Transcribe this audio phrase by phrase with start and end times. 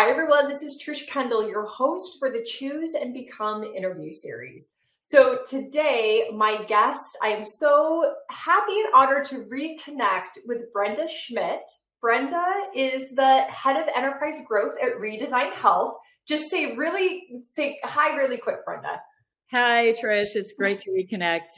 [0.00, 0.48] Hi, everyone.
[0.48, 4.72] This is Trish Kendall, your host for the Choose and Become interview series.
[5.02, 11.60] So, today, my guest, I am so happy and honored to reconnect with Brenda Schmidt.
[12.00, 12.42] Brenda
[12.74, 15.96] is the head of enterprise growth at Redesign Health.
[16.26, 19.02] Just say really, say hi really quick, Brenda.
[19.50, 20.34] Hi, Trish.
[20.34, 21.50] It's great to reconnect.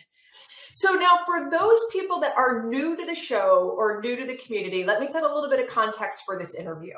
[0.75, 4.37] So now for those people that are new to the show or new to the
[4.39, 6.95] community, let me set a little bit of context for this interview.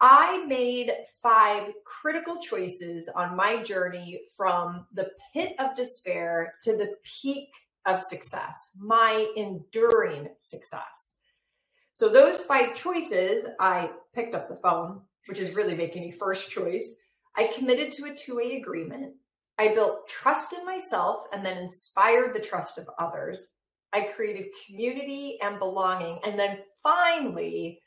[0.00, 6.94] I made five critical choices on my journey from the pit of despair to the
[7.04, 7.50] peak
[7.84, 11.16] of success, my enduring success.
[11.92, 16.50] So, those five choices, I picked up the phone, which is really making a first
[16.50, 16.96] choice.
[17.36, 19.14] I committed to a two way agreement.
[19.58, 23.48] I built trust in myself and then inspired the trust of others.
[23.92, 26.18] I created community and belonging.
[26.24, 27.82] And then finally,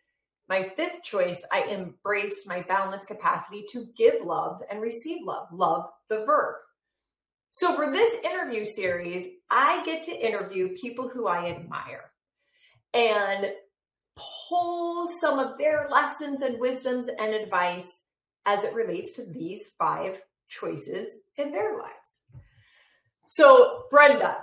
[0.49, 5.85] my fifth choice, I embraced my boundless capacity to give love and receive love, love
[6.09, 6.55] the verb.
[7.51, 12.11] So, for this interview series, I get to interview people who I admire
[12.93, 13.51] and
[14.49, 18.03] pull some of their lessons and wisdoms and advice
[18.45, 22.21] as it relates to these five choices in their lives.
[23.27, 24.37] So, Brenda,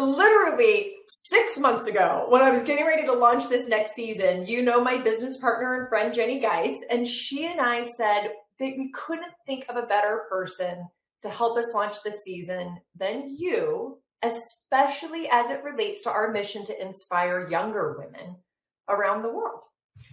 [0.00, 4.62] literally six months ago, when I was getting ready to launch this next season, you
[4.62, 8.90] know my business partner and friend, Jenny Geis, and she and I said that we
[8.92, 10.86] couldn't think of a better person
[11.22, 16.64] to help us launch this season than you, especially as it relates to our mission
[16.66, 18.36] to inspire younger women
[18.88, 19.60] around the world.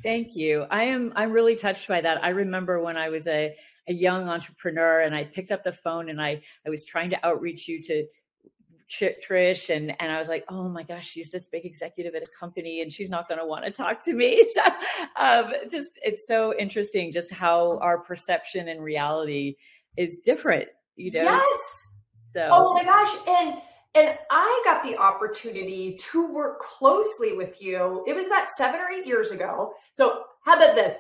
[0.02, 0.66] Thank you.
[0.70, 2.24] I am I'm really touched by that.
[2.24, 3.56] I remember when I was a
[3.88, 7.26] a young entrepreneur and I picked up the phone and I, I was trying to
[7.26, 8.06] outreach you to
[8.90, 12.32] Trish and and I was like, oh my gosh, she's this big executive at a
[12.40, 14.44] company and she's not going to want to talk to me.
[14.56, 14.62] So,
[15.20, 19.56] um, just it's so interesting just how our perception and reality
[19.98, 20.70] is different.
[20.96, 21.24] You know.
[21.24, 21.60] Yes.
[22.28, 22.48] So.
[22.52, 23.62] Oh my gosh, and
[23.96, 28.04] and I got the opportunity to work closely with you.
[28.08, 29.74] It was about seven or eight years ago.
[29.94, 30.98] So how about this?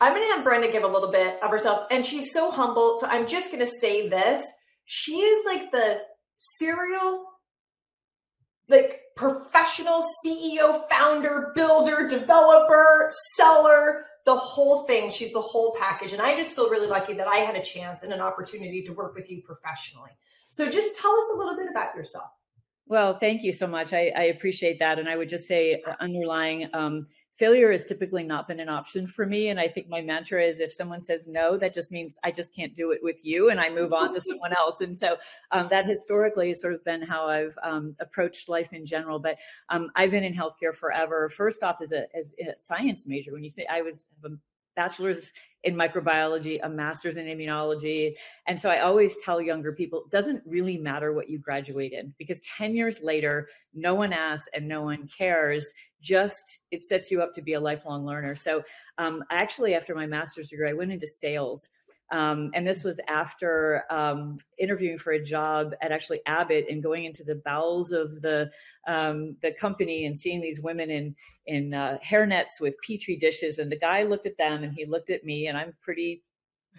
[0.00, 2.98] I'm going to have Brenda give a little bit of herself, and she's so humble.
[3.00, 4.42] So I'm just going to say this:
[4.84, 6.02] she is like the
[6.42, 7.24] serial,
[8.68, 15.10] like professional CEO, founder, builder, developer, seller, the whole thing.
[15.10, 18.02] She's the whole package, and I just feel really lucky that I had a chance
[18.02, 20.10] and an opportunity to work with you professionally.
[20.50, 22.30] So just tell us a little bit about yourself.
[22.86, 23.92] Well, thank you so much.
[23.92, 26.68] I, I appreciate that, and I would just say uh, underlying.
[26.74, 27.06] Um,
[27.38, 29.48] failure has typically not been an option for me.
[29.48, 32.54] And I think my mantra is if someone says no, that just means I just
[32.54, 34.80] can't do it with you and I move on to someone else.
[34.80, 35.16] And so
[35.50, 39.18] um, that historically has sort of been how I've um, approached life in general.
[39.18, 39.38] But
[39.70, 41.28] um, I've been in healthcare forever.
[41.28, 44.30] First off, as a, as a science major, when you think I was a
[44.76, 45.32] bachelor's
[45.64, 48.14] in microbiology, a master's in immunology.
[48.46, 52.14] And so I always tell younger people it doesn't really matter what you graduate in
[52.18, 55.72] because 10 years later, no one asks and no one cares.
[56.02, 58.34] Just it sets you up to be a lifelong learner.
[58.36, 58.62] So
[58.98, 61.68] um, actually, after my master's degree, I went into sales.
[62.10, 67.06] Um, and this was after um, interviewing for a job at actually Abbott and going
[67.06, 68.50] into the bowels of the
[68.86, 73.58] um, the company and seeing these women in in uh, hairnets with petri dishes.
[73.58, 76.22] And the guy looked at them and he looked at me, and I'm pretty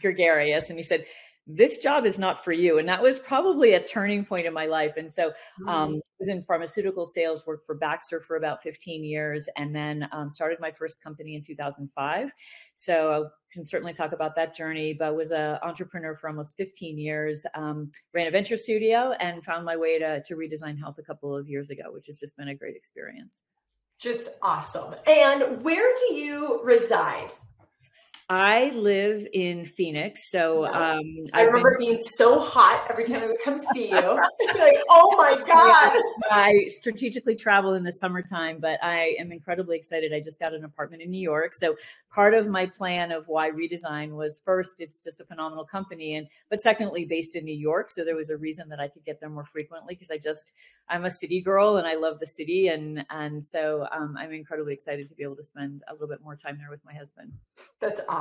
[0.02, 1.06] gregarious, and he said,
[1.46, 2.78] this job is not for you.
[2.78, 4.94] And that was probably a turning point in my life.
[4.96, 5.34] And so
[5.68, 5.98] um, mm.
[5.98, 10.30] I was in pharmaceutical sales, worked for Baxter for about 15 years, and then um,
[10.30, 12.32] started my first company in 2005.
[12.76, 16.98] So I can certainly talk about that journey, but was an entrepreneur for almost 15
[16.98, 21.04] years, um, ran a venture studio, and found my way to, to redesign health a
[21.04, 23.42] couple of years ago, which has just been a great experience.
[24.00, 24.96] Just awesome.
[25.08, 27.32] And where do you reside?
[28.30, 31.02] I live in Phoenix, so um,
[31.34, 31.88] I remember been...
[31.88, 33.96] being so hot every time I would come see you.
[34.56, 36.02] like, oh my god!
[36.32, 40.14] I strategically travel in the summertime, but I am incredibly excited.
[40.14, 41.76] I just got an apartment in New York, so
[42.12, 46.28] part of my plan of why redesign was first, it's just a phenomenal company, and
[46.50, 49.20] but secondly, based in New York, so there was a reason that I could get
[49.20, 50.54] there more frequently because I just
[50.88, 54.74] I'm a city girl and I love the city, and and so um, I'm incredibly
[54.74, 57.34] excited to be able to spend a little bit more time there with my husband.
[57.82, 58.13] That's awesome.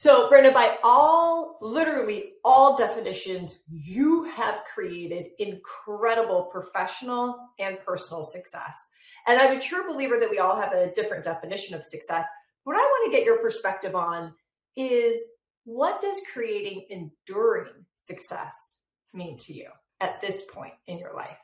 [0.00, 8.78] So, Brenda, by all, literally all definitions, you have created incredible professional and personal success.
[9.26, 12.26] And I'm a true believer that we all have a different definition of success.
[12.62, 14.32] What I want to get your perspective on
[14.76, 15.20] is
[15.64, 19.68] what does creating enduring success mean to you
[20.00, 21.38] at this point in your life?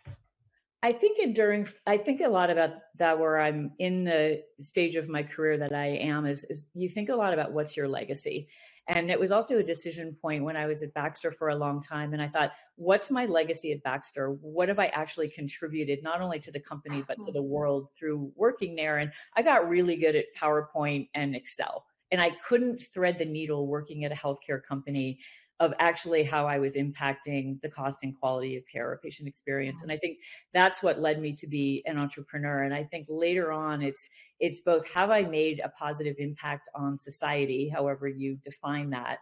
[0.85, 5.09] I think enduring, I think a lot about that where I'm in the stage of
[5.09, 8.49] my career that I am is, is you think a lot about what's your legacy.
[8.87, 11.81] And it was also a decision point when I was at Baxter for a long
[11.81, 12.13] time.
[12.13, 14.37] And I thought, what's my legacy at Baxter?
[14.43, 18.31] What have I actually contributed, not only to the company, but to the world through
[18.37, 18.99] working there?
[18.99, 21.87] And I got really good at PowerPoint and Excel.
[22.13, 25.19] And I couldn't thread the needle working at a healthcare company
[25.61, 29.83] of actually how I was impacting the cost and quality of care or patient experience.
[29.83, 30.19] And I think
[30.53, 32.65] that's what led me to be an entrepreneur.
[32.65, 34.09] And I think later on it's
[34.41, 39.19] it's both have I made a positive impact on society, however you define that,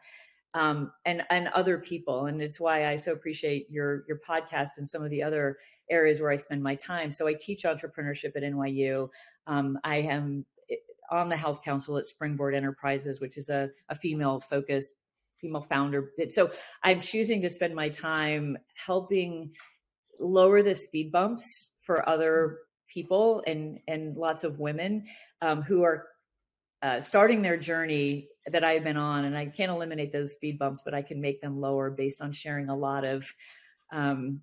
[0.55, 2.27] um, and and other people.
[2.27, 5.59] And it's why I so appreciate your your podcast and some of the other
[5.91, 7.11] areas where I spend my time.
[7.11, 9.09] So I teach entrepreneurship at NYU.
[9.47, 10.77] Um, I am eh,
[11.11, 14.95] on the health council at Springboard Enterprises, which is a, a female focused
[15.43, 16.13] female founder.
[16.31, 16.53] So
[16.83, 19.53] I'm choosing to spend my time helping
[20.19, 25.05] lower the speed bumps for other people and and lots of women
[25.43, 26.07] um, who are
[26.83, 30.83] uh, starting their journey that I've been on, and I can't eliminate those speed bumps,
[30.85, 33.25] but I can make them lower based on sharing a lot of
[33.93, 34.41] um,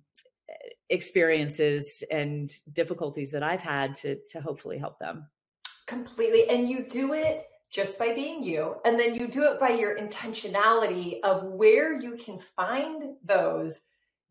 [0.88, 5.26] experiences and difficulties that I've had to to hopefully help them.
[5.86, 8.76] Completely, and you do it just by being you.
[8.84, 13.82] And then you do it by your intentionality of where you can find those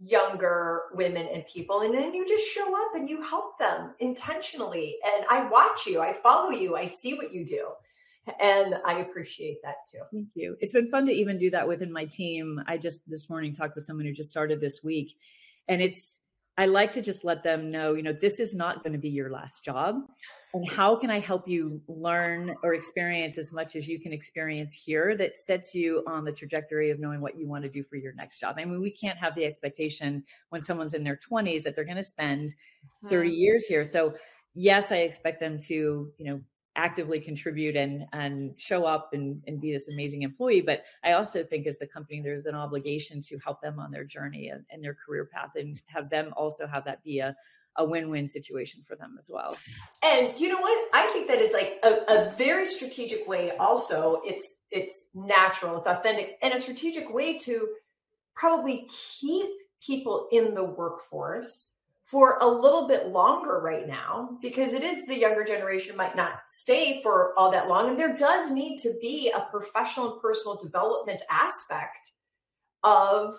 [0.02, 1.82] younger women and people.
[1.82, 4.98] And then you just show up and you help them intentionally.
[5.04, 7.70] And I watch you, I follow you, I see what you do.
[8.40, 10.02] And I appreciate that too.
[10.12, 10.56] Thank you.
[10.60, 12.62] It's been fun to even do that within my team.
[12.68, 15.18] I just this morning talked with someone who just started this week.
[15.68, 16.20] And it's
[16.60, 19.08] I like to just let them know, you know, this is not going to be
[19.08, 19.96] your last job.
[20.54, 24.76] And how can I help you learn or experience as much as you can experience
[24.76, 27.96] here that sets you on the trajectory of knowing what you want to do for
[27.96, 28.58] your next job?
[28.60, 31.96] I mean, we can't have the expectation when someone's in their 20s that they're going
[31.96, 32.54] to spend
[33.08, 33.36] 30 mm-hmm.
[33.36, 33.86] years here.
[33.86, 34.16] So,
[34.54, 36.42] yes, I expect them to, you know,
[36.80, 41.44] actively contribute and and show up and, and be this amazing employee but i also
[41.44, 44.82] think as the company there's an obligation to help them on their journey and, and
[44.82, 47.36] their career path and have them also have that be a,
[47.76, 49.56] a win-win situation for them as well.
[50.04, 50.90] And you know what?
[50.94, 54.22] I think that is like a, a very strategic way also.
[54.26, 55.78] It's it's natural.
[55.78, 57.68] It's authentic and a strategic way to
[58.36, 58.88] probably
[59.20, 59.48] keep
[59.86, 61.79] people in the workforce
[62.10, 66.40] for a little bit longer right now because it is the younger generation might not
[66.50, 70.58] stay for all that long and there does need to be a professional and personal
[70.58, 72.12] development aspect
[72.84, 73.36] of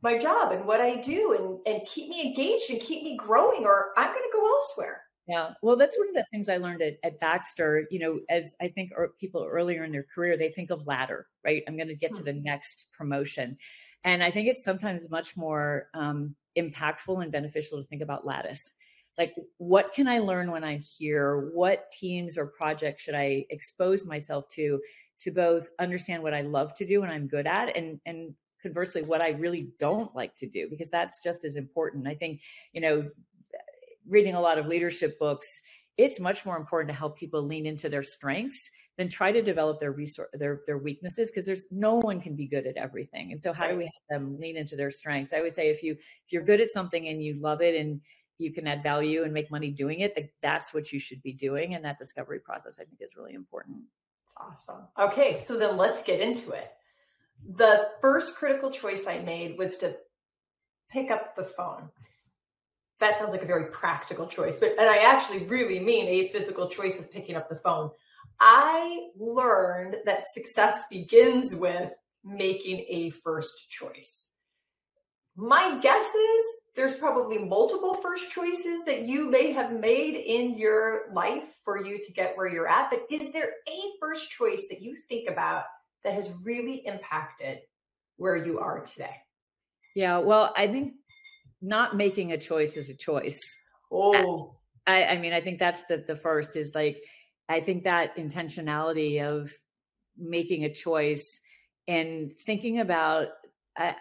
[0.00, 3.64] my job and what I do and and keep me engaged and keep me growing
[3.64, 5.02] or I'm going to go elsewhere.
[5.26, 5.50] Yeah.
[5.62, 7.86] Well, that's one of the things I learned at, at Baxter.
[7.90, 11.62] You know, as I think people earlier in their career, they think of ladder, right?
[11.66, 12.18] I'm going to get hmm.
[12.18, 13.56] to the next promotion.
[14.04, 18.72] And I think it's sometimes much more um, impactful and beneficial to think about lattice.
[19.16, 21.50] Like, what can I learn when I'm here?
[21.54, 24.80] What teams or projects should I expose myself to
[25.20, 28.34] to both understand what I love to do and I'm good at, and and
[28.64, 32.08] conversely, what I really don't like to do, because that's just as important.
[32.08, 32.40] I think,
[32.72, 33.08] you know,
[34.08, 35.60] reading a lot of leadership books,
[35.96, 39.80] it's much more important to help people lean into their strengths then try to develop
[39.80, 43.42] their resource their their weaknesses because there's no one can be good at everything and
[43.42, 43.72] so how right.
[43.72, 45.32] do we have them lean into their strengths?
[45.32, 48.00] I always say if you if you're good at something and you love it and
[48.38, 51.74] you can add value and make money doing it that's what you should be doing
[51.74, 53.78] and that discovery process i think is really important.
[54.24, 54.82] It's awesome.
[54.98, 56.70] Okay so then let's get into it.
[57.56, 59.96] The first critical choice i made was to
[60.90, 61.90] pick up the phone.
[63.00, 66.68] That sounds like a very practical choice but and i actually really mean a physical
[66.68, 67.90] choice of picking up the phone
[68.40, 71.92] I learned that success begins with
[72.24, 74.28] making a first choice.
[75.36, 81.12] My guess is there's probably multiple first choices that you may have made in your
[81.12, 82.90] life for you to get where you're at.
[82.90, 85.64] But is there a first choice that you think about
[86.02, 87.60] that has really impacted
[88.16, 89.16] where you are today?
[89.94, 90.94] Yeah, well, I think
[91.62, 93.40] not making a choice is a choice.
[93.92, 97.02] Oh, I, I mean, I think that's the the first is like
[97.48, 99.52] I think that intentionality of
[100.16, 101.40] making a choice
[101.86, 103.28] and thinking about,
[103.78, 103.92] uh,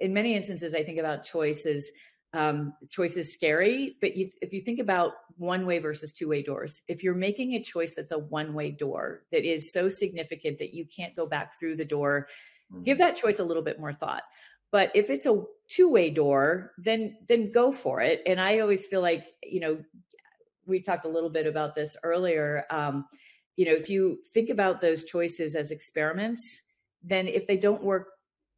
[0.00, 1.90] in many instances, I think about choices.
[2.34, 6.42] Um, choice is scary, but you, if you think about one way versus two way
[6.42, 10.58] doors, if you're making a choice that's a one way door that is so significant
[10.58, 12.28] that you can't go back through the door,
[12.72, 12.82] mm-hmm.
[12.82, 14.24] give that choice a little bit more thought.
[14.70, 18.22] But if it's a two way door, then then go for it.
[18.26, 19.78] And I always feel like you know
[20.68, 22.64] we talked a little bit about this earlier.
[22.70, 23.06] Um,
[23.56, 26.62] you know, if you think about those choices as experiments,
[27.02, 28.08] then if they don't work,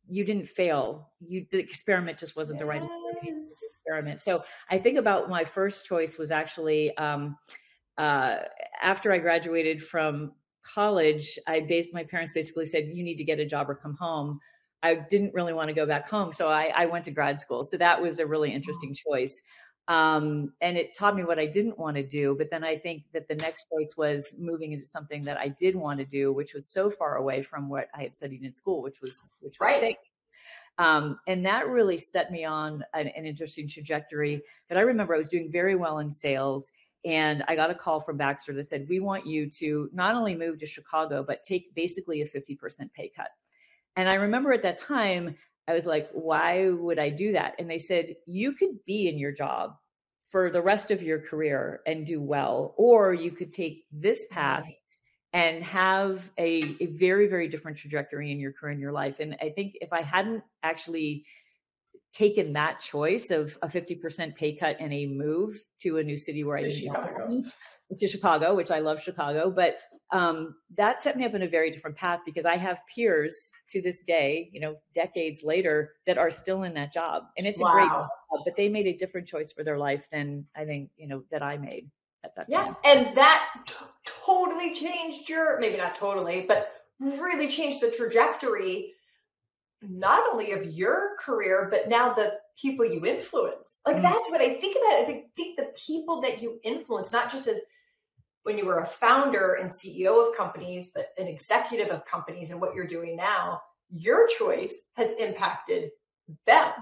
[0.08, 1.10] you didn't fail.
[1.20, 2.60] You the experiment just wasn't yes.
[2.60, 4.20] the right experiment.
[4.20, 7.36] So I think about my first choice was actually um,
[7.96, 8.38] uh,
[8.82, 11.38] after I graduated from college.
[11.46, 14.40] I based my parents basically said, "You need to get a job or come home."
[14.82, 17.62] I didn't really want to go back home, so I, I went to grad school.
[17.62, 19.40] So that was a really interesting choice.
[19.90, 22.36] Um, and it taught me what I didn't want to do.
[22.38, 25.74] But then I think that the next choice was moving into something that I did
[25.74, 28.82] want to do, which was so far away from what I had studied in school,
[28.82, 29.96] which was which was right.
[30.78, 34.40] Um, and that really set me on an, an interesting trajectory.
[34.68, 36.70] But I remember I was doing very well in sales,
[37.04, 40.36] and I got a call from Baxter that said, "We want you to not only
[40.36, 43.30] move to Chicago, but take basically a fifty percent pay cut."
[43.96, 45.34] And I remember at that time,
[45.68, 47.54] I was like, why would I do that?
[47.58, 49.74] And they said, you could be in your job
[50.30, 54.68] for the rest of your career and do well, or you could take this path
[55.32, 59.20] and have a, a very, very different trajectory in your career and your life.
[59.20, 61.24] And I think if I hadn't actually
[62.12, 66.42] taken that choice of a 50% pay cut and a move to a new city
[66.42, 67.42] where to I didn't Chicago.
[67.98, 69.78] To Chicago, which I love Chicago, but
[70.12, 73.82] um, that set me up in a very different path because I have peers to
[73.82, 77.70] this day, you know, decades later, that are still in that job, and it's wow.
[77.70, 78.08] a great job.
[78.44, 81.42] But they made a different choice for their life than I think you know that
[81.42, 81.90] I made
[82.24, 82.76] at that yeah, time.
[82.84, 88.94] Yeah, and that t- totally changed your maybe not totally, but really changed the trajectory
[89.82, 93.80] not only of your career, but now the people you influence.
[93.86, 94.02] Like mm-hmm.
[94.02, 95.02] that's what I think about.
[95.02, 97.62] I think, think the people that you influence, not just as
[98.44, 102.60] when you were a founder and CEO of companies, but an executive of companies and
[102.60, 105.90] what you're doing now, your choice has impacted
[106.46, 106.72] them.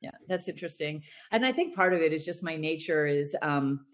[0.00, 1.02] Yeah, that's interesting.
[1.32, 3.84] And I think part of it is just my nature is um,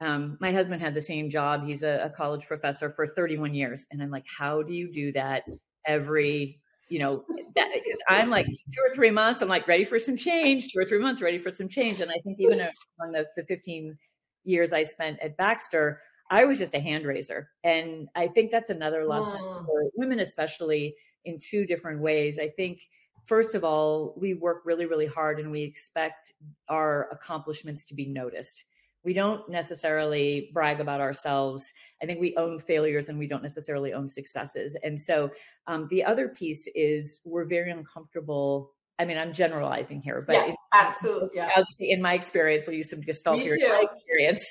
[0.00, 1.64] um, my husband had the same job.
[1.64, 3.86] He's a, a college professor for 31 years.
[3.90, 5.44] And I'm like, how do you do that
[5.86, 6.60] every
[6.92, 7.24] you know,
[7.56, 10.78] that because I'm like two or three months, I'm like ready for some change, two
[10.78, 12.00] or three months ready for some change.
[12.00, 12.60] And I think even
[13.00, 13.96] on the, the 15
[14.44, 17.50] years I spent at Baxter, I was just a hand raiser.
[17.64, 19.66] And I think that's another lesson mm.
[19.66, 22.38] for women, especially in two different ways.
[22.38, 22.88] I think,
[23.24, 26.32] first of all, we work really, really hard and we expect
[26.68, 28.64] our accomplishments to be noticed.
[29.04, 31.72] We don't necessarily brag about ourselves.
[32.00, 34.76] I think we own failures and we don't necessarily own successes.
[34.82, 35.30] And so
[35.66, 40.54] um, the other piece is we're very uncomfortable I mean, I'm generalizing here, but yeah,
[40.72, 41.30] absolutely.
[41.34, 41.64] Yeah.
[41.80, 43.56] in my experience, we'll use some gestalt here.
[43.58, 44.46] My experience,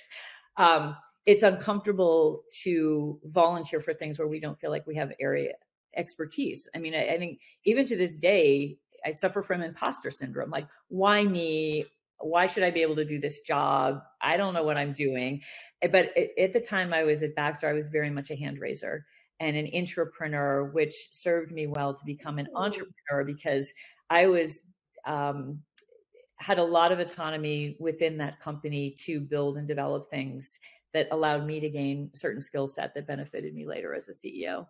[0.57, 0.95] um,
[1.31, 5.53] it's uncomfortable to volunteer for things where we don't feel like we have area
[5.95, 6.67] expertise.
[6.75, 10.49] I mean, I, I think even to this day, I suffer from imposter syndrome.
[10.49, 11.85] Like, why me?
[12.19, 14.01] Why should I be able to do this job?
[14.21, 15.41] I don't know what I'm doing.
[15.81, 18.59] Eh, but at the time I was at Baxter, I was very much a hand
[18.59, 19.05] raiser
[19.39, 23.73] and an entrepreneur, which served me well to become an entrepreneur because
[24.09, 24.63] I was
[25.05, 25.61] um,
[26.35, 30.59] had a lot of autonomy within that company to build and develop things
[30.93, 34.67] that allowed me to gain certain skill set that benefited me later as a CEO.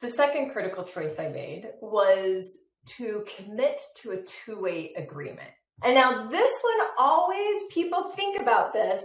[0.00, 5.50] The second critical choice I made was to commit to a two way agreement.
[5.82, 9.02] And now, this one always people think about this.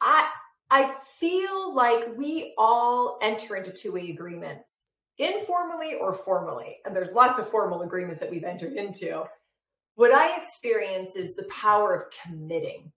[0.00, 0.28] I,
[0.70, 6.78] I feel like we all enter into two way agreements informally or formally.
[6.84, 9.24] And there's lots of formal agreements that we've entered into.
[9.96, 12.92] What I experience is the power of committing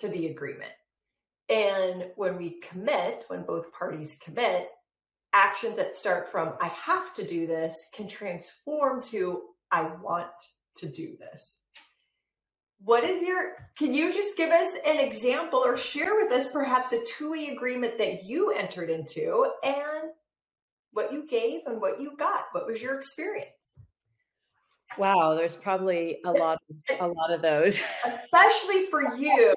[0.00, 0.72] to the agreement.
[1.48, 4.68] And when we commit, when both parties commit,
[5.32, 10.26] actions that start from I have to do this can transform to I want
[10.76, 11.60] to do this.
[12.82, 16.92] What is your, can you just give us an example or share with us perhaps
[16.92, 20.12] a two way agreement that you entered into and
[20.92, 22.46] what you gave and what you got?
[22.52, 23.80] What was your experience?
[24.98, 26.58] Wow, there's probably a lot
[26.98, 27.80] a lot of those.
[28.04, 29.54] Especially for you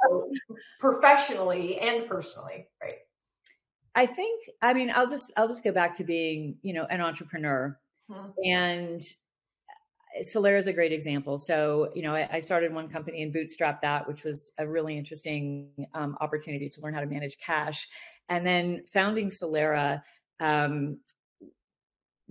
[0.79, 2.99] professionally and personally, right?
[3.95, 7.01] I think I mean I'll just I'll just go back to being, you know, an
[7.01, 7.77] entrepreneur.
[8.11, 8.29] Hmm.
[8.43, 9.01] And
[10.17, 11.37] uh, Solera is a great example.
[11.37, 14.97] So, you know, I, I, started one company and bootstrapped that, which was a really
[14.97, 17.87] interesting um, opportunity to learn how to manage cash.
[18.27, 20.03] And then founding Solera,
[20.41, 20.97] um,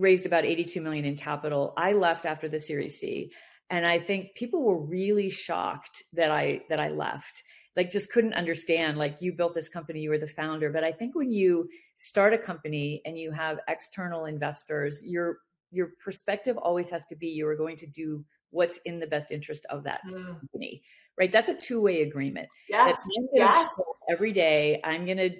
[0.02, 1.72] raised about 82 million in capital.
[1.76, 3.30] I left after the Series C,
[3.70, 7.42] and I think people were really shocked that I that I left.
[7.76, 10.92] Like just couldn't understand like you built this company, you were the founder, but I
[10.92, 15.38] think when you start a company and you have external investors, your
[15.70, 19.30] your perspective always has to be you are going to do what's in the best
[19.30, 20.26] interest of that mm.
[20.26, 20.82] company.
[21.18, 21.30] Right?
[21.30, 22.48] That's a two-way agreement.
[22.68, 22.98] Yes.
[23.32, 23.70] yes.
[24.10, 25.30] Every day I'm going to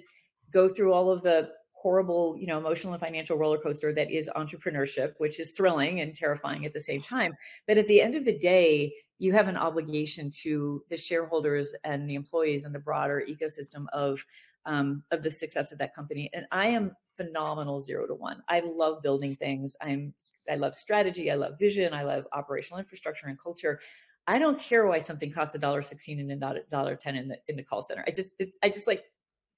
[0.51, 1.49] go through all of the
[1.83, 6.15] horrible, you know, emotional and financial roller coaster that is entrepreneurship, which is thrilling and
[6.15, 7.33] terrifying at the same time.
[7.67, 12.09] But at the end of the day, you have an obligation to the shareholders and
[12.09, 14.25] the employees and the broader ecosystem of
[14.65, 16.29] um, of the success of that company.
[16.33, 18.41] And I am phenomenal zero to one.
[18.47, 19.75] I love building things.
[19.81, 20.13] I'm
[20.49, 21.29] I love strategy.
[21.29, 21.93] I love vision.
[21.93, 23.81] I love operational infrastructure and culture.
[24.25, 27.37] I don't care why something costs a dollar sixteen and a dollar ten in the
[27.49, 28.05] in the call center.
[28.07, 28.29] I just
[28.63, 29.03] I just like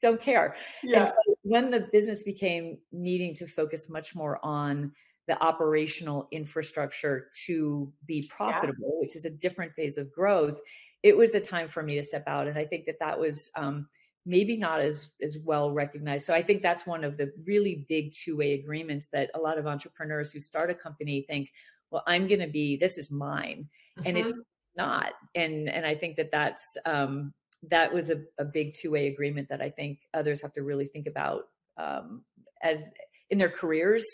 [0.01, 0.55] don't care.
[0.83, 0.99] Yeah.
[0.99, 4.91] And so when the business became needing to focus much more on
[5.27, 8.99] the operational infrastructure to be profitable, yeah.
[8.99, 10.59] which is a different phase of growth,
[11.01, 12.47] it was the time for me to step out.
[12.47, 13.87] And I think that that was um,
[14.25, 16.25] maybe not as as well recognized.
[16.25, 19.57] So I think that's one of the really big two way agreements that a lot
[19.57, 21.51] of entrepreneurs who start a company think,
[21.91, 24.07] well, I'm going to be this is mine, mm-hmm.
[24.07, 24.41] and it's, mm-hmm.
[24.77, 25.13] not.
[25.35, 27.33] And and I think that that's um,
[27.63, 30.87] that was a, a big two way agreement that I think others have to really
[30.87, 31.43] think about
[31.77, 32.23] um,
[32.61, 32.83] as
[33.29, 34.05] in their careers.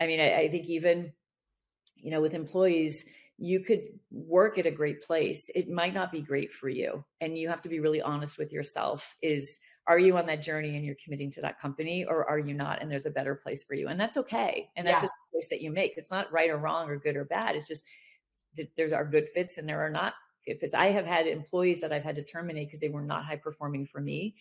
[0.00, 1.12] I mean, I, I think even
[1.96, 3.04] you know with employees
[3.36, 7.36] you could work at a great place it might not be great for you and
[7.36, 10.84] you have to be really honest with yourself is are you on that journey and
[10.84, 13.74] you're committing to that company or are you not and there's a better place for
[13.74, 15.02] you and that's okay and that's yeah.
[15.02, 17.56] just a choice that you make it's not right or wrong or good or bad
[17.56, 17.84] it's just
[18.76, 20.14] there's are good fits and there are not
[20.46, 23.24] if it's i have had employees that i've had to terminate because they were not
[23.24, 24.34] high performing for me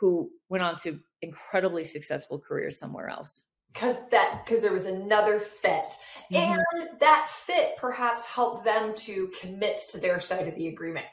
[0.00, 3.46] who went on to incredibly successful careers somewhere else.
[3.72, 5.92] Because that because there was another fit.
[6.32, 6.36] Mm-hmm.
[6.36, 11.06] and that fit perhaps helped them to commit to their side of the agreement.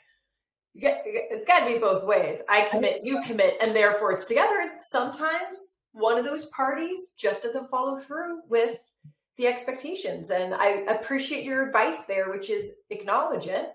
[0.80, 2.42] Get, it's got to be both ways.
[2.50, 4.60] I commit you commit and therefore it's together.
[4.62, 8.80] And sometimes one of those parties just doesn't follow through with
[9.38, 10.32] the expectations.
[10.32, 13.72] And i appreciate your advice there which is acknowledge it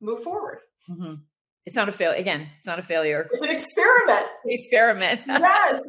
[0.00, 1.14] move forward mm-hmm.
[1.68, 2.12] It's not a fail.
[2.12, 3.28] Again, it's not a failure.
[3.30, 4.26] It's an experiment.
[4.46, 5.20] experiment.
[5.26, 5.82] yes.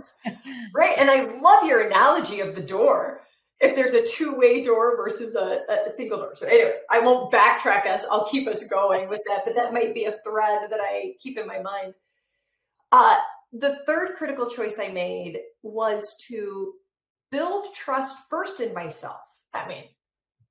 [0.75, 0.97] Right.
[0.97, 3.21] And I love your analogy of the door.
[3.61, 6.35] If there's a two-way door versus a, a single door.
[6.35, 8.03] So, anyways, I won't backtrack us.
[8.11, 11.37] I'll keep us going with that, but that might be a thread that I keep
[11.37, 11.93] in my mind.
[12.91, 13.15] Uh,
[13.53, 16.73] the third critical choice I made was to
[17.31, 19.21] build trust first in myself.
[19.53, 19.85] I mean,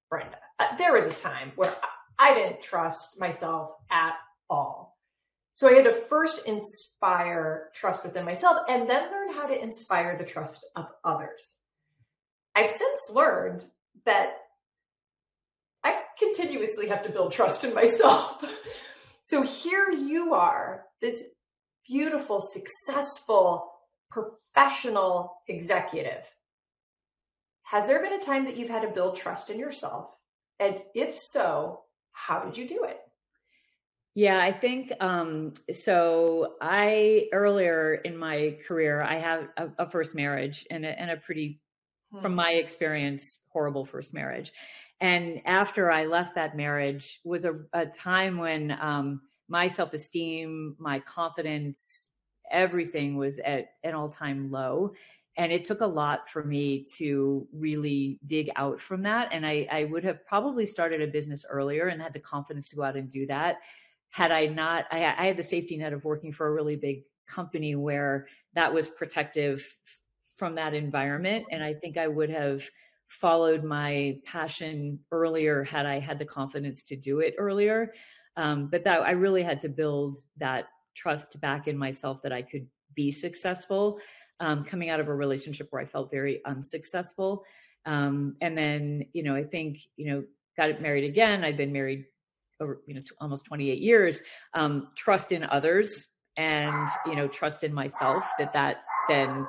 [0.09, 1.75] Brenda, uh, there was a time where
[2.19, 4.15] I didn't trust myself at
[4.51, 4.97] all.
[5.55, 10.17] So I had to first inspire trust within myself and then learn how to inspire
[10.17, 11.59] the trust of others.
[12.55, 13.65] I've since learned
[14.05, 14.35] that
[15.85, 18.45] I continuously have to build trust in myself.
[19.25, 21.25] so here you are, this
[21.89, 23.71] beautiful, successful,
[24.11, 26.25] professional executive.
[27.63, 30.11] Has there been a time that you've had to build trust in yourself?
[30.59, 31.83] And if so,
[32.19, 33.01] how did you do it?
[34.15, 36.57] Yeah, I think um, so.
[36.61, 41.17] I earlier in my career, I have a, a first marriage and a, and a
[41.17, 41.61] pretty,
[42.13, 42.21] hmm.
[42.21, 44.53] from my experience, horrible first marriage.
[45.01, 50.75] And after I left that marriage was a, a time when um, my self esteem,
[50.81, 52.11] my confidence,
[52.51, 54.95] everything was at an all time low.
[55.39, 59.29] And it took a lot for me to really dig out from that.
[59.33, 62.77] And I, I would have probably started a business earlier and had the confidence to
[62.77, 63.59] go out and do that
[64.11, 67.03] had I not, I, I had the safety net of working for a really big
[67.27, 69.77] company where that was protective
[70.37, 71.47] from that environment.
[71.51, 72.63] And I think I would have
[73.09, 77.93] followed my passion earlier had I had the confidence to do it earlier.
[78.37, 82.43] Um, but that I really had to build that trust back in myself that I
[82.43, 84.01] could be successful.
[84.41, 87.45] Um, coming out of a relationship where I felt very unsuccessful.
[87.87, 90.25] Um, and then, you know, I think, you know,
[90.57, 91.45] got married again.
[91.45, 92.05] I've been married
[92.61, 94.23] over you know almost 28 years.
[94.55, 99.47] Um, trust in others and you know trust in myself that that then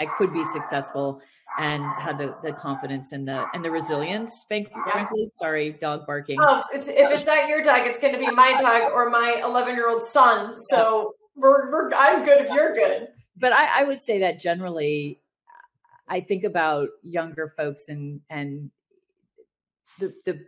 [0.00, 1.20] i could be successful
[1.58, 5.28] and had the, the confidence and the and the resilience Thank you, frankly.
[5.30, 6.36] Sorry dog barking.
[6.40, 9.40] Oh it's, if it's not your dog it's going to be my dog or my
[9.42, 10.54] 11 year old son.
[10.68, 15.20] So we're, we're i'm good if you're good but I, I would say that generally
[16.08, 18.70] i think about younger folks and and
[19.98, 20.40] the the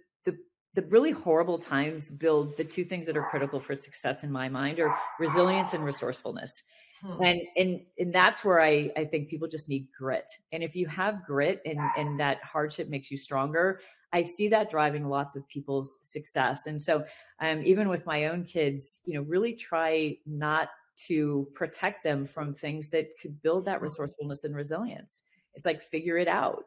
[0.79, 4.49] the really horrible times build the two things that are critical for success in my
[4.49, 6.63] mind are resilience and resourcefulness.
[7.03, 7.23] Hmm.
[7.23, 10.31] And, and and that's where I, I think people just need grit.
[10.53, 13.81] And if you have grit and, and that hardship makes you stronger,
[14.13, 16.67] I see that driving lots of people's success.
[16.67, 17.05] And so
[17.41, 20.69] um, even with my own kids, you know, really try not
[21.07, 23.85] to protect them from things that could build that hmm.
[23.85, 25.23] resourcefulness and resilience.
[25.55, 26.65] It's like figure it out.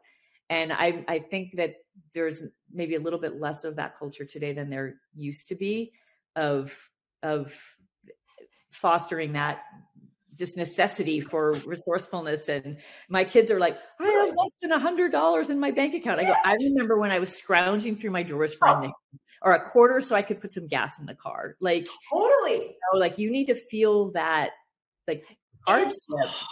[0.50, 1.76] And I, I think that
[2.14, 5.92] there's maybe a little bit less of that culture today than there used to be
[6.36, 6.76] of
[7.22, 7.54] of
[8.70, 9.62] fostering that
[10.38, 12.48] just necessity for resourcefulness.
[12.48, 15.94] And my kids are like i have less than a hundred dollars in my bank
[15.94, 16.20] account.
[16.20, 18.96] I go i remember when i was scrounging through my drawers for a nickel
[19.44, 21.56] or a quarter so I could put some gas in the car.
[21.60, 22.52] Like totally.
[22.52, 24.50] You know, like you need to feel that
[25.06, 25.24] like
[25.68, 26.06] it's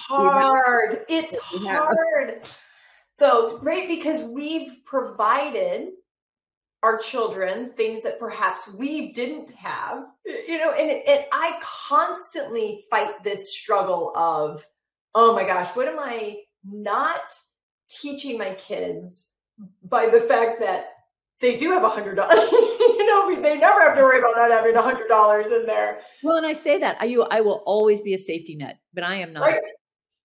[0.09, 1.05] hard.
[1.09, 2.43] It's hard
[3.19, 3.89] though, right?
[3.89, 5.89] Because we've provided
[6.83, 13.23] our children things that perhaps we didn't have, you know, and, and I constantly fight
[13.23, 14.65] this struggle of,
[15.15, 17.21] oh my gosh, what am I not
[17.91, 19.27] teaching my kids
[19.83, 20.93] by the fact that
[21.41, 22.35] they do have a hundred dollars.
[22.53, 26.01] you know, they never have to worry about not having a hundred dollars in there.
[26.23, 29.05] Well, and I say that I you I will always be a safety net, but
[29.05, 29.61] I am not right.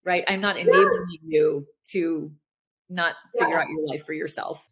[0.03, 0.23] right?
[0.27, 1.19] I'm not enabling yeah.
[1.23, 2.31] you to
[2.89, 4.67] not figure out your life for yourself.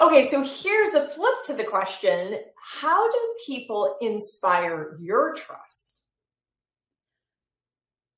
[0.00, 6.00] Okay, so here's the flip to the question How do people inspire your trust?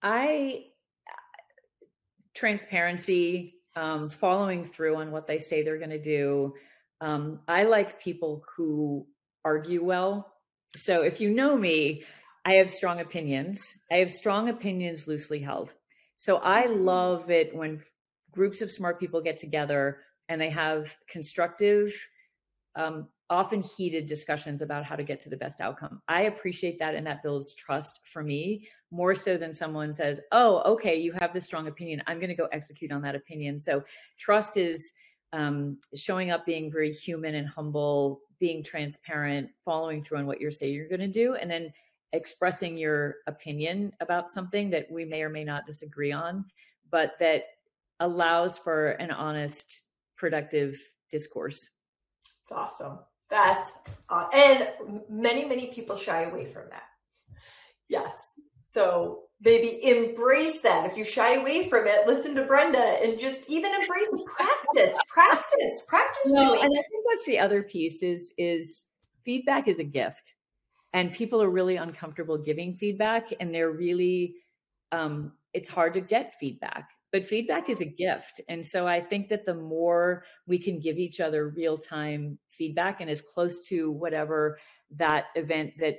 [0.03, 0.67] I,
[2.35, 6.55] transparency, um, following through on what they say they're going to do.
[7.01, 9.07] Um, I like people who
[9.45, 10.33] argue well.
[10.75, 12.05] So if you know me,
[12.45, 13.61] I have strong opinions.
[13.91, 15.75] I have strong opinions loosely held.
[16.17, 16.85] So I mm-hmm.
[16.85, 17.83] love it when
[18.33, 21.93] groups of smart people get together and they have constructive,
[22.75, 26.01] um, often heated discussions about how to get to the best outcome.
[26.07, 30.63] I appreciate that and that builds trust for me more so than someone says, "Oh,
[30.75, 32.03] okay, you have this strong opinion.
[32.07, 33.83] I'm going to go execute on that opinion." So
[34.19, 34.93] trust is
[35.37, 40.51] um, showing up, being very human and humble, being transparent, following through on what you
[40.51, 41.73] say you're going to do, and then
[42.13, 46.45] expressing your opinion about something that we may or may not disagree on,
[46.91, 47.43] but that
[48.01, 49.83] allows for an honest
[50.17, 51.69] productive discourse.
[52.43, 53.01] It's awesome.
[53.29, 53.73] That's
[54.09, 54.71] uh, and
[55.11, 56.85] many many people shy away from that.
[57.89, 58.36] Yes.
[58.69, 60.91] So maybe embrace that.
[60.91, 65.85] If you shy away from it, listen to Brenda and just even embrace practice, practice,
[65.87, 66.65] practice no, doing.
[66.65, 68.87] And I think that's the other piece is is
[69.25, 70.35] feedback is a gift.
[70.95, 74.35] And people are really uncomfortable giving feedback and they're really
[74.91, 78.41] um it's hard to get feedback but feedback is a gift.
[78.49, 83.01] And so I think that the more we can give each other real time feedback
[83.01, 84.59] and as close to whatever
[84.97, 85.97] that event that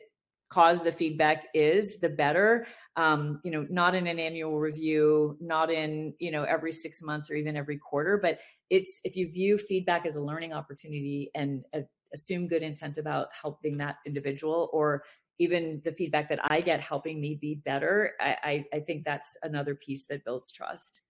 [0.49, 2.67] caused the feedback is, the better.
[2.95, 7.29] Um, you know, not in an annual review, not in, you know, every six months
[7.29, 11.63] or even every quarter, but it's if you view feedback as a learning opportunity and
[11.73, 11.81] uh,
[12.13, 15.03] assume good intent about helping that individual or
[15.39, 19.37] even the feedback that I get helping me be better, I, I, I think that's
[19.43, 21.01] another piece that builds trust.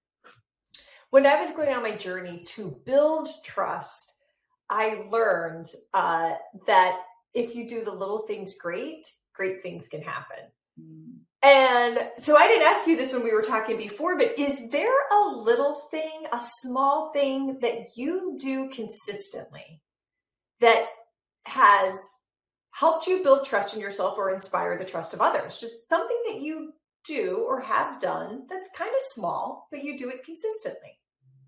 [1.10, 4.16] When I was going on my journey to build trust,
[4.70, 6.34] I learned uh,
[6.66, 7.02] that
[7.34, 10.40] if you do the little things great, great things can happen.
[10.80, 11.20] Mm.
[11.44, 15.08] And so I didn't ask you this when we were talking before, but is there
[15.14, 19.82] a little thing, a small thing that you do consistently
[20.60, 20.88] that
[21.46, 21.94] has
[22.72, 25.60] helped you build trust in yourself or inspire the trust of others?
[25.60, 26.74] Just something that you
[27.08, 31.00] do or have done that's kind of small, but you do it consistently.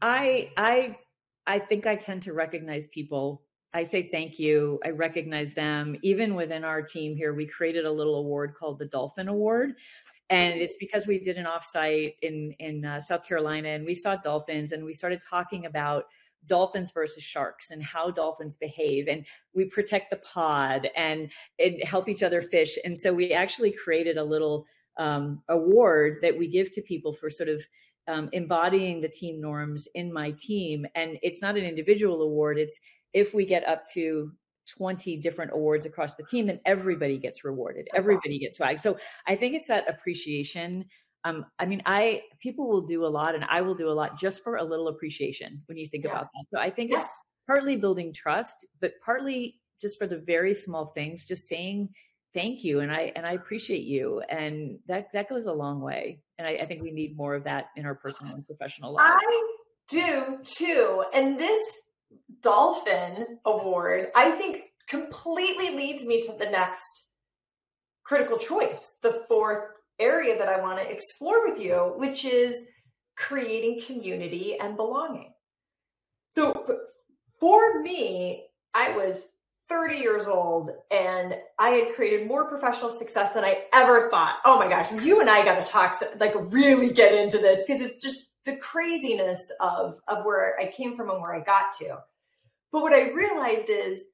[0.02, 0.98] I I
[1.46, 3.44] I think I tend to recognize people.
[3.74, 4.80] I say thank you.
[4.84, 5.96] I recognize them.
[6.02, 9.74] Even within our team here, we created a little award called the Dolphin Award.
[10.32, 14.16] And it's because we did an offsite in in uh, South Carolina and we saw
[14.16, 16.06] dolphins and we started talking about
[16.46, 21.30] dolphins versus sharks and how dolphins behave and we protect the pod and,
[21.60, 24.66] and help each other fish and so we actually created a little
[24.98, 27.62] um, award that we give to people for sort of
[28.08, 32.80] um, embodying the team norms in my team and it's not an individual award it's
[33.14, 34.32] if we get up to
[34.78, 39.36] 20 different awards across the team then everybody gets rewarded everybody gets swag so i
[39.36, 40.86] think it's that appreciation
[41.26, 44.18] um, I mean, I people will do a lot, and I will do a lot
[44.18, 46.12] just for a little appreciation when you think yeah.
[46.12, 46.46] about that.
[46.54, 47.04] So I think yes.
[47.04, 47.14] it's
[47.48, 51.90] partly building trust, but partly just for the very small things, just saying
[52.34, 56.22] thank you and I and I appreciate you, and that that goes a long way.
[56.38, 59.12] And I, I think we need more of that in our personal and professional life.
[59.14, 59.54] I
[59.90, 61.62] do too, and this
[62.42, 67.10] Dolphin Award, I think, completely leads me to the next
[68.04, 69.66] critical choice, the fourth
[70.00, 72.68] area that I want to explore with you, which is
[73.16, 75.34] creating community and belonging.
[76.30, 76.80] So
[77.40, 79.30] for me, I was
[79.68, 84.38] 30 years old and I had created more professional success than I ever thought.
[84.46, 87.82] Oh my gosh, you and I got to talk, like really get into this because
[87.82, 92.00] it's just the craziness of, of where I came from and where I got to.
[92.72, 94.08] But what I realized is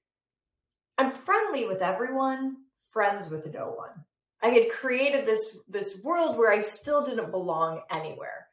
[0.98, 2.58] I'm friendly with everyone,
[2.92, 4.06] friends with no one.
[4.42, 8.48] I had created this this world where I still didn't belong anywhere.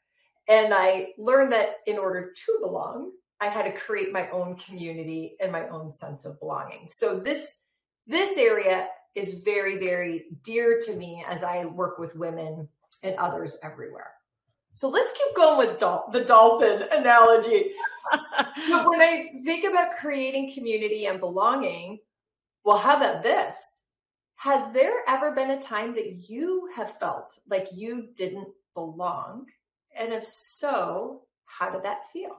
[0.48, 5.36] And I learned that in order to belong, I had to create my own community
[5.40, 6.88] and my own sense of belonging.
[6.88, 7.58] So this
[8.06, 12.68] this area is very, very dear to me as I work with women
[13.02, 14.12] and others everywhere.
[14.74, 17.72] So let's keep going with dol- the dolphin analogy.
[18.70, 21.98] but when I think about creating community and belonging,
[22.64, 23.80] well, how about this?
[24.36, 29.46] Has there ever been a time that you have felt like you didn't belong?
[29.96, 32.36] And if so, how did that feel?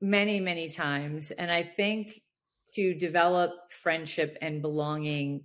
[0.00, 1.30] Many, many times.
[1.30, 2.20] And I think
[2.74, 5.44] to develop friendship and belonging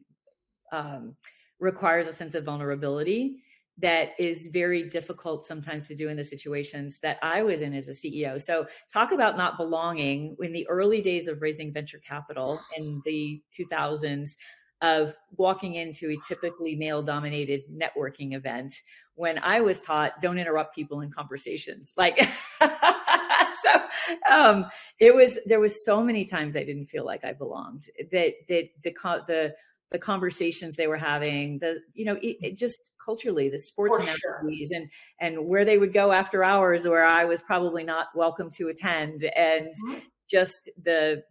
[0.74, 1.16] um,
[1.60, 3.44] requires a sense of vulnerability
[3.82, 7.88] that is very difficult sometimes to do in the situations that I was in as
[7.88, 8.42] a CEO.
[8.42, 13.42] So, talk about not belonging in the early days of raising venture capital in the
[13.58, 14.36] 2000s
[14.82, 18.74] of walking into a typically male dominated networking event
[19.16, 21.94] when I was taught don't interrupt people in conversations.
[21.96, 22.18] Like,
[22.60, 23.82] so
[24.32, 24.66] um,
[25.00, 28.70] it was, there was so many times I didn't feel like I belonged that, that
[28.84, 28.94] the,
[29.28, 29.54] the,
[29.92, 34.02] the conversations they were having, the you know, it, it just culturally, the sports For
[34.02, 34.78] analogies sure.
[34.78, 38.70] and and where they would go after hours, where I was probably not welcome to
[38.70, 40.00] attend, and mm-hmm.
[40.30, 41.24] just the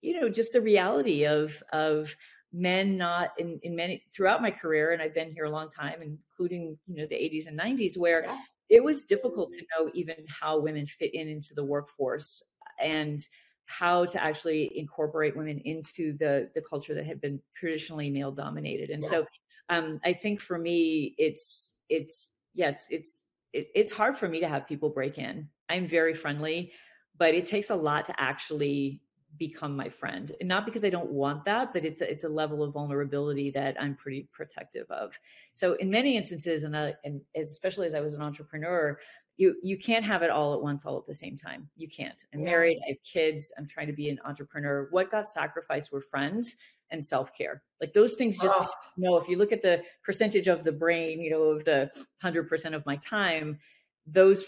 [0.00, 2.16] you know just the reality of of
[2.52, 5.98] men not in in many throughout my career, and I've been here a long time,
[6.00, 8.38] including you know the 80s and 90s, where yeah.
[8.70, 12.42] it was difficult to know even how women fit in into the workforce
[12.80, 13.20] and
[13.66, 18.90] how to actually incorporate women into the the culture that had been traditionally male dominated.
[18.90, 19.10] And yeah.
[19.10, 19.26] so
[19.68, 24.48] um, i think for me it's it's yes it's it, it's hard for me to
[24.48, 25.48] have people break in.
[25.68, 26.72] I'm very friendly
[27.18, 29.00] but it takes a lot to actually
[29.38, 30.32] become my friend.
[30.40, 33.50] And not because i don't want that but it's a, it's a level of vulnerability
[33.50, 35.18] that i'm pretty protective of.
[35.54, 38.98] So in many instances and, uh, and especially as i was an entrepreneur
[39.36, 41.68] you you can't have it all at once all at the same time.
[41.76, 42.24] You can't.
[42.32, 42.46] I'm yeah.
[42.46, 44.88] married i have kids i'm trying to be an entrepreneur.
[44.90, 46.56] What got sacrificed were friends
[46.90, 47.62] and self-care.
[47.80, 48.68] Like those things just oh.
[48.96, 51.90] you know if you look at the percentage of the brain you know of the
[52.22, 53.58] 100% of my time
[54.06, 54.46] those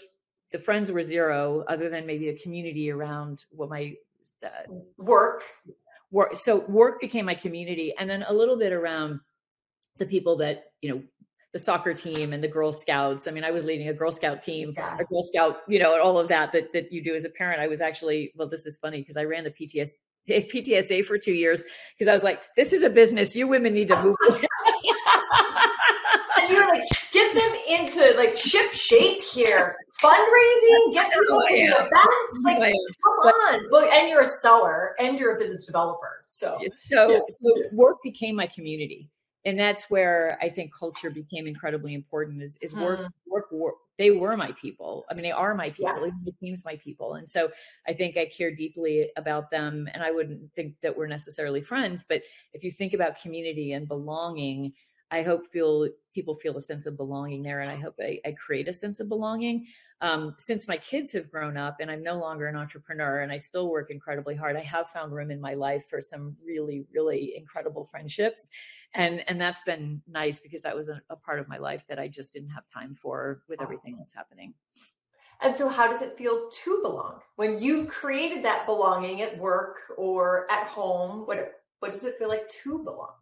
[0.51, 3.93] the friends were zero other than maybe a community around what my
[4.45, 4.49] uh,
[4.97, 5.43] work.
[6.11, 9.19] work so work became my community and then a little bit around
[9.97, 11.03] the people that you know
[11.51, 13.27] the soccer team and the Girl Scouts.
[13.27, 16.01] I mean, I was leading a Girl Scout team, a Girl Scout, you know, and
[16.01, 17.59] all of that that that you do as a parent.
[17.59, 19.89] I was actually well, this is funny because I ran the PTS
[20.29, 21.63] PTSA for two years
[21.97, 23.35] because I was like, this is a business.
[23.35, 24.15] You women need to move.
[26.39, 29.75] and you're like, get them into like ship shape here.
[30.01, 31.73] Fundraising, get them oh, yeah.
[31.73, 32.43] events.
[32.45, 33.59] Like, come on.
[33.71, 36.23] Well, and you're a seller and you're a business developer.
[36.27, 36.57] So,
[36.89, 37.19] so, yeah.
[37.27, 39.09] so work became my community
[39.45, 42.41] and that's where I think culture became incredibly important.
[42.41, 43.09] Is is work, mm.
[43.27, 43.75] work, work.
[43.97, 45.05] They were my people.
[45.09, 45.93] I mean, they are my people.
[46.01, 46.07] Yeah.
[46.07, 47.49] Even the team's my people, and so
[47.87, 49.87] I think I care deeply about them.
[49.93, 52.21] And I wouldn't think that we're necessarily friends, but
[52.53, 54.73] if you think about community and belonging,
[55.11, 58.31] I hope feel people feel a sense of belonging there, and I hope I, I
[58.31, 59.67] create a sense of belonging
[60.01, 63.37] um, since my kids have grown up and I'm no longer an entrepreneur and I
[63.37, 67.33] still work incredibly hard, I have found room in my life for some really, really
[67.35, 68.49] incredible friendships.
[68.93, 71.99] And, and that's been nice because that was a, a part of my life that
[71.99, 74.53] I just didn't have time for with everything that's happening.
[75.41, 79.77] And so, how does it feel to belong when you've created that belonging at work
[79.97, 81.25] or at home?
[81.25, 83.13] What what does it feel like to belong?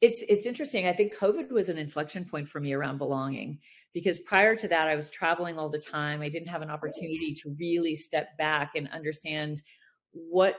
[0.00, 0.86] It's it's interesting.
[0.86, 3.58] I think COVID was an inflection point for me around belonging
[3.98, 6.22] because prior to that i was traveling all the time.
[6.22, 9.60] I didn't have an opportunity to really step back and understand
[10.12, 10.54] what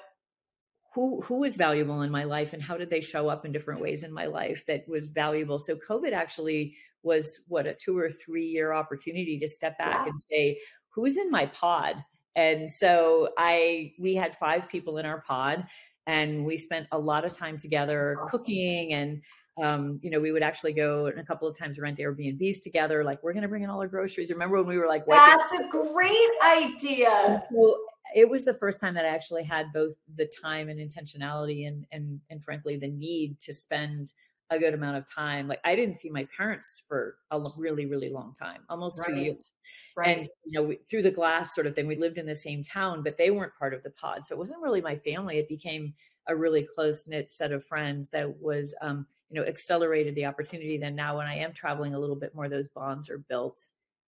[0.93, 3.80] who who was valuable in my life and how did they show up in different
[3.80, 5.58] ways in my life that was valuable.
[5.58, 10.12] So covid actually was what a two or three year opportunity to step back yeah.
[10.12, 11.95] and say who's in my pod?
[12.36, 15.65] And so i we had five people in our pod
[16.08, 19.21] and we spent a lot of time together cooking and
[19.61, 23.03] um, you know, we would actually go and a couple of times rent Airbnbs together.
[23.03, 24.29] Like, we're going to bring in all our groceries.
[24.29, 27.39] Remember when we were like, that's a great idea.
[27.51, 27.77] So
[28.15, 31.85] it was the first time that I actually had both the time and intentionality and,
[31.91, 34.13] and, and frankly, the need to spend
[34.49, 35.47] a good amount of time.
[35.47, 39.09] Like, I didn't see my parents for a really, really long time, almost right.
[39.09, 39.53] two years.
[39.95, 40.19] Right.
[40.19, 42.63] And you know, we, through the glass sort of thing, we lived in the same
[42.63, 45.37] town, but they weren't part of the pod, so it wasn't really my family.
[45.37, 45.93] It became
[46.27, 50.77] a really close knit set of friends that was um, you know accelerated the opportunity
[50.77, 53.60] then now when i am traveling a little bit more those bonds are built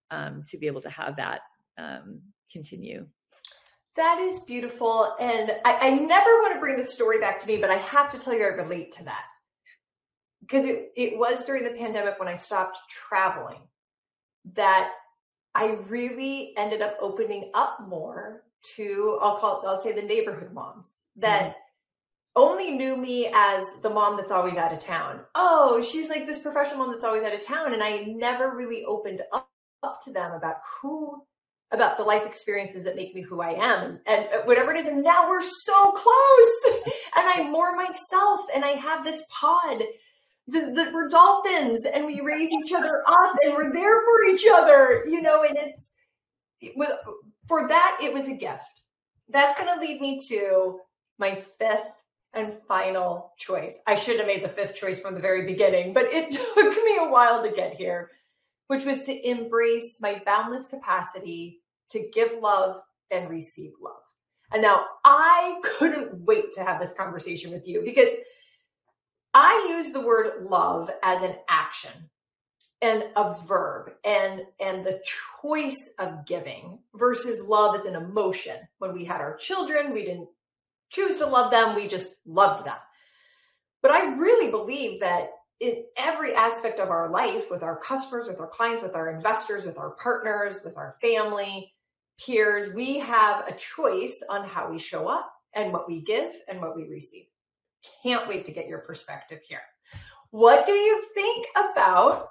[0.10, 1.42] um, to be able to have that
[1.78, 2.20] um,
[2.52, 3.08] continue.
[3.96, 7.58] That is beautiful and I, I never want to bring the story back to me
[7.58, 9.24] but i have to tell you i relate to that.
[10.42, 13.60] Because it, it was during the pandemic when i stopped traveling
[14.54, 14.92] that
[15.56, 18.44] i really ended up opening up more
[18.76, 21.58] to i'll call it i'll say the neighborhood moms that mm-hmm
[22.36, 25.22] only knew me as the mom that's always out of town.
[25.36, 27.74] Oh, she's like this professional mom that's always out of town.
[27.74, 29.50] And I never really opened up,
[29.84, 31.24] up to them about who,
[31.72, 34.88] about the life experiences that make me who I am and, whatever it is.
[34.88, 36.84] And now we're so close.
[37.18, 39.84] and I'm more myself and I have this pod.
[40.48, 44.46] that, the, we're dolphins and we raise each other up and we're there for each
[44.50, 45.96] other, you know, and it's
[46.76, 46.92] with
[47.48, 48.64] for that, it was a gift.
[49.30, 50.80] That's going to lead me to
[51.18, 52.01] my fifth
[52.34, 53.80] and final choice.
[53.88, 56.98] I should have made the fifth choice from the very beginning, but it took me
[57.00, 58.12] a while to get here,
[58.68, 63.96] which was to embrace my boundless capacity to give love and receive love.
[64.54, 68.10] And now I couldn't wait to have this conversation with you because
[69.34, 72.10] I use the word love as an action
[72.82, 75.02] and a verb and and the
[75.42, 78.58] choice of giving versus love as an emotion.
[78.80, 80.28] When we had our children, we didn't
[80.92, 82.78] choose to love them, we just loved them.
[83.82, 88.40] But I really believe that in every aspect of our life, with our customers, with
[88.40, 91.74] our clients, with our investors, with our partners, with our family,
[92.24, 96.60] peers, we have a choice on how we show up and what we give and
[96.60, 97.26] what we receive.
[98.04, 99.62] Can't wait to get your perspective here.
[100.32, 102.30] What do you think about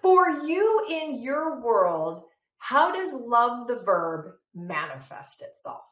[0.00, 2.24] for you in your world?
[2.58, 5.82] How does love the verb manifest itself?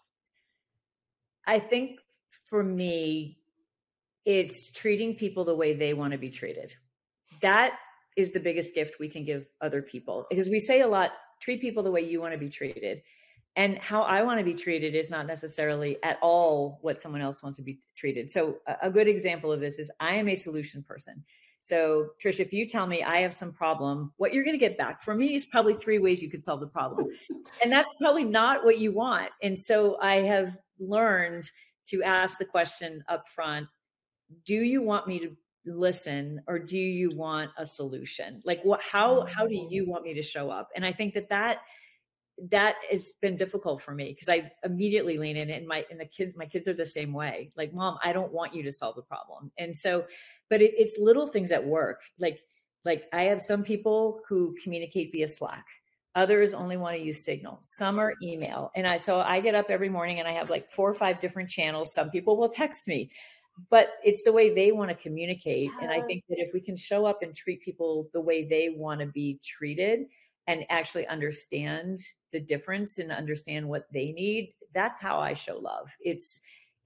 [1.50, 1.98] I think
[2.48, 3.38] for me,
[4.24, 6.72] it's treating people the way they want to be treated.
[7.42, 7.72] That
[8.16, 11.10] is the biggest gift we can give other people because we say a lot
[11.42, 13.02] treat people the way you want to be treated.
[13.56, 17.42] And how I want to be treated is not necessarily at all what someone else
[17.42, 18.30] wants to be treated.
[18.30, 21.24] So, a good example of this is I am a solution person.
[21.60, 24.78] So, Trish, if you tell me I have some problem, what you're going to get
[24.78, 27.08] back from me is probably three ways you could solve the problem.
[27.62, 29.30] And that's probably not what you want.
[29.42, 31.50] And so, I have learned
[31.86, 33.66] to ask the question up front
[34.44, 38.40] do you want me to listen or do you want a solution?
[38.44, 39.28] Like what how mm.
[39.28, 40.68] how do you want me to show up?
[40.74, 41.58] And i think that that
[42.50, 46.06] that has been difficult for me because i immediately lean in and my and the
[46.06, 47.52] kids my kids are the same way.
[47.56, 49.50] Like mom i don't want you to solve the problem.
[49.58, 50.06] And so
[50.48, 52.00] but it, it's little things at work.
[52.18, 52.40] Like
[52.84, 55.66] like i have some people who communicate via slack
[56.14, 57.58] Others only want to use Signal.
[57.62, 58.70] Some are email.
[58.74, 61.20] And I so I get up every morning and I have like four or five
[61.20, 61.92] different channels.
[61.94, 63.10] Some people will text me,
[63.70, 65.70] but it's the way they want to communicate.
[65.80, 68.70] And I think that if we can show up and treat people the way they
[68.70, 70.06] want to be treated
[70.46, 72.00] and actually understand
[72.32, 75.90] the difference and understand what they need, that's how I show love.
[76.00, 76.40] It's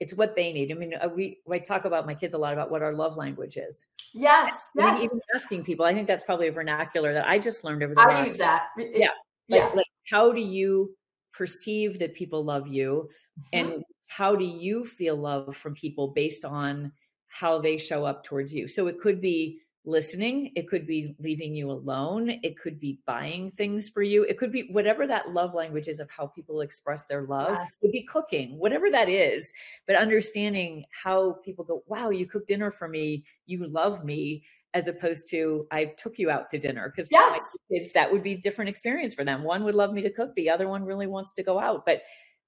[0.05, 0.71] it's what they need.
[0.71, 3.17] I mean, uh, we I talk about my kids a lot about what our love
[3.17, 3.87] language is.
[4.13, 7.65] Yes, I mean, even asking people, I think that's probably a vernacular that I just
[7.65, 8.03] learned over the.
[8.03, 8.67] I use that.
[8.77, 9.09] Yeah,
[9.49, 9.65] yeah.
[9.65, 10.95] Like, like, how do you
[11.33, 13.09] perceive that people love you,
[13.41, 13.59] mm-hmm.
[13.59, 16.93] and how do you feel love from people based on
[17.29, 18.69] how they show up towards you?
[18.69, 20.51] So it could be listening.
[20.57, 22.41] It could be leaving you alone.
[22.43, 24.25] It could be buying things for you.
[24.25, 27.51] It could be whatever that love language is of how people express their love.
[27.53, 27.69] Yes.
[27.69, 29.53] it could be cooking whatever that is.
[29.87, 33.25] But understanding how people go wow you cooked dinner for me.
[33.47, 36.93] You love me as opposed to I took you out to dinner.
[36.95, 37.41] Because yes.
[37.73, 39.43] kids that would be different experience for them.
[39.45, 42.03] One would love me to cook, the other one really wants to go out, but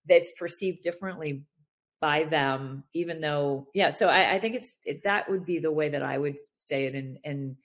[0.09, 1.43] that's perceived differently
[2.01, 5.73] by them even though yeah so i, I think it's it, that would be the
[5.73, 7.57] way that i would say it and and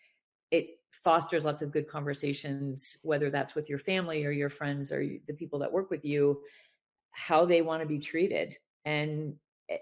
[0.51, 5.05] it fosters lots of good conversations whether that's with your family or your friends or
[5.27, 6.41] the people that work with you
[7.11, 8.57] how they want to be treated.
[8.85, 9.35] And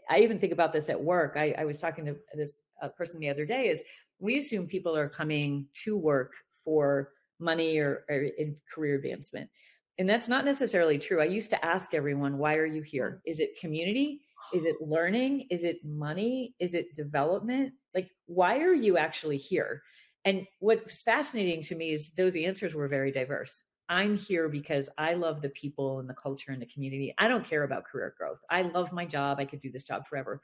[0.07, 1.33] i even think about this at work.
[1.35, 3.81] I, I was talking to this uh, person the other day is
[4.19, 6.33] we assume people are coming to work
[6.63, 9.49] for money or, or in career advancement.
[9.97, 11.21] And that's not necessarily true.
[11.21, 13.21] I used to ask everyone why are you here?
[13.25, 14.21] Is it community
[14.53, 15.47] is it learning?
[15.49, 16.55] Is it money?
[16.59, 17.73] Is it development?
[17.93, 19.81] Like, why are you actually here?
[20.25, 23.63] And what's fascinating to me is those answers were very diverse.
[23.87, 27.15] I'm here because I love the people and the culture and the community.
[27.17, 28.39] I don't care about career growth.
[28.49, 29.39] I love my job.
[29.39, 30.41] I could do this job forever.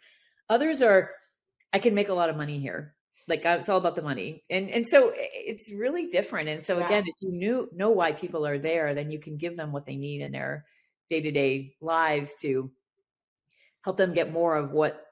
[0.50, 1.12] Others are,
[1.72, 2.96] I can make a lot of money here.
[3.28, 4.44] Like it's all about the money.
[4.52, 6.48] And and so it's really different.
[6.48, 9.58] And so again, if you knew know why people are there, then you can give
[9.58, 10.66] them what they need in their
[11.10, 12.72] day-to-day lives to
[13.86, 15.06] help them get more of what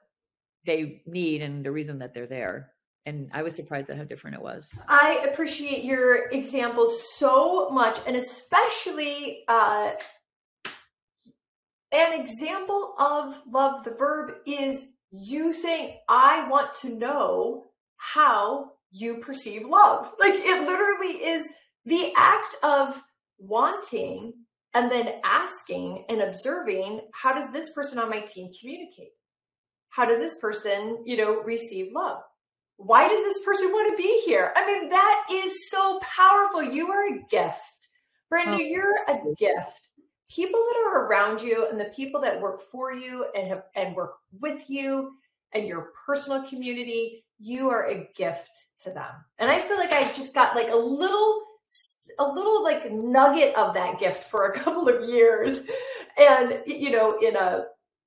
[0.66, 2.74] they need and the reason that they're there
[3.06, 4.72] and I was surprised at how different it was.
[4.88, 9.92] I appreciate your examples so much, and especially uh,
[11.92, 13.84] an example of love.
[13.84, 17.64] The verb is you saying, "I want to know
[17.96, 21.46] how you perceive love." Like it literally is
[21.84, 23.02] the act of
[23.38, 24.32] wanting
[24.74, 29.12] and then asking and observing how does this person on my team communicate
[29.94, 32.18] how does this person, you know, receive love?
[32.78, 34.52] Why does this person want to be here?
[34.56, 36.64] I mean, that is so powerful.
[36.64, 37.60] You are a gift.
[38.28, 38.58] Brenda, oh.
[38.58, 39.90] you're a gift.
[40.28, 43.94] People that are around you and the people that work for you and have and
[43.94, 45.12] work with you
[45.52, 48.50] and your personal community, you are a gift
[48.80, 49.12] to them.
[49.38, 51.43] And I feel like I just got like a little
[52.18, 55.60] a little like nugget of that gift for a couple of years.
[56.18, 57.64] And you know, in a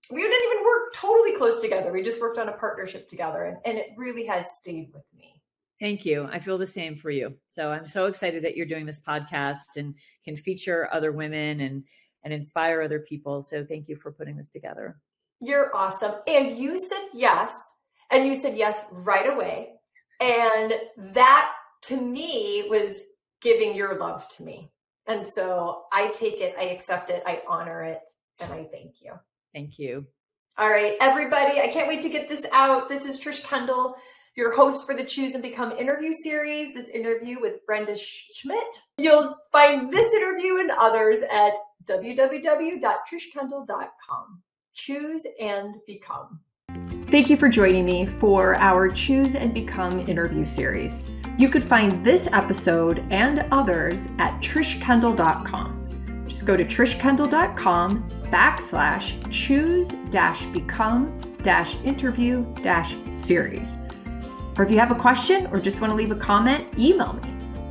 [0.10, 1.91] we didn't even work totally close together.
[1.91, 5.41] We just worked on a partnership together and, and it really has stayed with me.
[5.80, 6.28] Thank you.
[6.32, 7.36] I feel the same for you.
[7.50, 9.93] So I'm so excited that you're doing this podcast and
[10.24, 11.84] can feature other women and
[12.24, 13.41] and inspire other people.
[13.41, 14.98] So thank you for putting this together.
[15.39, 16.16] You're awesome.
[16.28, 17.56] And you said yes,
[18.12, 19.74] and you said yes right away.
[20.20, 20.74] And
[21.14, 23.02] that to me was
[23.42, 24.72] giving your love to me.
[25.08, 28.04] And so I take it, I accept it, I honor it,
[28.40, 29.14] and I thank you.
[29.54, 30.06] Thank you.
[30.58, 32.90] All right, everybody, I can't wait to get this out.
[32.90, 33.96] This is Trish Kendall,
[34.36, 38.82] your host for the Choose and Become interview series, this interview with Brenda Schmidt.
[38.98, 41.54] You'll find this interview and others at
[41.86, 44.42] www.trishkendall.com.
[44.74, 46.42] Choose and Become.
[47.08, 51.03] Thank you for joining me for our Choose and Become interview series.
[51.38, 56.26] You could find this episode and others at trishkendall.com.
[56.28, 63.78] Just go to trishkendall.com backslash choose dash become dash interview dash series.
[64.58, 67.22] Or if you have a question or just want to leave a comment, email me,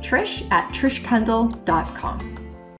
[0.01, 2.36] trish at trishkendall.com.